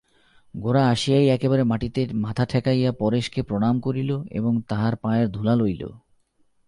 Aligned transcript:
গোরা 0.53 0.83
আসিয়াই 0.89 1.27
একেবারে 1.27 1.63
মাটিতে 1.63 2.01
মাথা 2.13 2.45
ঠেকাইয়া 2.45 2.91
পরেশকে 2.91 3.41
প্রণাম 3.41 3.79
করিল 3.79 4.11
এবং 4.31 4.61
তাঁহার 4.67 4.95
পায়ের 4.95 5.27
ধুলা 5.31 5.55
লইল। 5.55 5.83